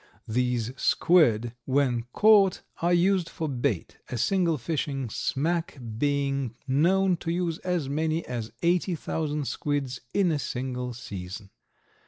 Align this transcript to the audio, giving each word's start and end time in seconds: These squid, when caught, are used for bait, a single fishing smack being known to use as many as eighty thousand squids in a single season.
These 0.27 0.71
squid, 0.81 1.53
when 1.65 2.05
caught, 2.11 2.63
are 2.81 2.91
used 2.91 3.29
for 3.29 3.47
bait, 3.47 3.99
a 4.09 4.17
single 4.17 4.57
fishing 4.57 5.11
smack 5.11 5.77
being 5.99 6.55
known 6.67 7.17
to 7.17 7.29
use 7.31 7.59
as 7.59 7.87
many 7.87 8.25
as 8.25 8.51
eighty 8.63 8.95
thousand 8.95 9.45
squids 9.45 10.01
in 10.11 10.31
a 10.31 10.39
single 10.39 10.95
season. 10.95 11.51